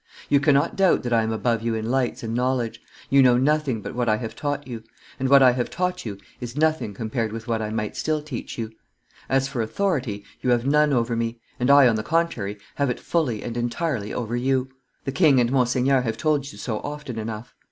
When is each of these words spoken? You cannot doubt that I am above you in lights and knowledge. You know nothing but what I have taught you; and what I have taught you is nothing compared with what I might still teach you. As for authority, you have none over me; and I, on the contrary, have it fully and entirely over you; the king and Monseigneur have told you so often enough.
You 0.29 0.39
cannot 0.39 0.75
doubt 0.75 1.03
that 1.03 1.13
I 1.13 1.21
am 1.21 1.31
above 1.31 1.61
you 1.61 1.75
in 1.75 1.91
lights 1.91 2.23
and 2.23 2.33
knowledge. 2.33 2.81
You 3.11 3.21
know 3.21 3.37
nothing 3.37 3.83
but 3.83 3.93
what 3.93 4.09
I 4.09 4.15
have 4.17 4.35
taught 4.35 4.65
you; 4.67 4.81
and 5.19 5.29
what 5.29 5.43
I 5.43 5.51
have 5.51 5.69
taught 5.69 6.07
you 6.07 6.17
is 6.39 6.57
nothing 6.57 6.95
compared 6.95 7.31
with 7.31 7.47
what 7.47 7.61
I 7.61 7.69
might 7.69 7.95
still 7.95 8.19
teach 8.19 8.57
you. 8.57 8.71
As 9.29 9.47
for 9.47 9.61
authority, 9.61 10.23
you 10.41 10.49
have 10.49 10.65
none 10.65 10.91
over 10.91 11.15
me; 11.15 11.39
and 11.59 11.69
I, 11.69 11.87
on 11.87 11.97
the 11.97 12.01
contrary, 12.01 12.57
have 12.77 12.89
it 12.89 12.99
fully 12.99 13.43
and 13.43 13.55
entirely 13.55 14.11
over 14.11 14.35
you; 14.35 14.69
the 15.05 15.11
king 15.11 15.39
and 15.39 15.51
Monseigneur 15.51 16.01
have 16.01 16.17
told 16.17 16.51
you 16.51 16.57
so 16.57 16.79
often 16.79 17.19
enough. 17.19 17.53